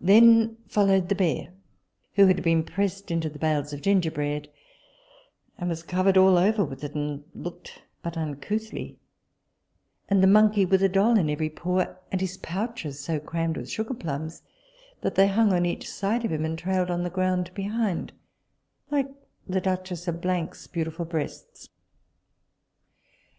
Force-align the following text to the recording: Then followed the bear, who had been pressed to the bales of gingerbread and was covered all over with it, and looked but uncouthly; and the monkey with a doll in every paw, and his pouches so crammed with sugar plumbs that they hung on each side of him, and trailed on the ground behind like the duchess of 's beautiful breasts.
Then 0.00 0.56
followed 0.66 1.10
the 1.10 1.14
bear, 1.14 1.50
who 2.14 2.24
had 2.24 2.42
been 2.42 2.64
pressed 2.64 3.06
to 3.08 3.20
the 3.28 3.38
bales 3.38 3.74
of 3.74 3.82
gingerbread 3.82 4.48
and 5.58 5.68
was 5.68 5.82
covered 5.82 6.16
all 6.16 6.38
over 6.38 6.64
with 6.64 6.82
it, 6.82 6.94
and 6.94 7.22
looked 7.34 7.82
but 8.02 8.16
uncouthly; 8.16 8.96
and 10.08 10.22
the 10.22 10.26
monkey 10.26 10.64
with 10.64 10.82
a 10.82 10.88
doll 10.88 11.18
in 11.18 11.28
every 11.28 11.50
paw, 11.50 11.84
and 12.10 12.22
his 12.22 12.38
pouches 12.38 12.98
so 12.98 13.20
crammed 13.20 13.58
with 13.58 13.68
sugar 13.68 13.92
plumbs 13.92 14.40
that 15.02 15.16
they 15.16 15.28
hung 15.28 15.52
on 15.52 15.66
each 15.66 15.86
side 15.86 16.24
of 16.24 16.32
him, 16.32 16.46
and 16.46 16.58
trailed 16.58 16.90
on 16.90 17.02
the 17.02 17.10
ground 17.10 17.50
behind 17.52 18.14
like 18.90 19.10
the 19.46 19.60
duchess 19.60 20.08
of 20.08 20.24
's 20.24 20.66
beautiful 20.66 21.04
breasts. 21.04 21.68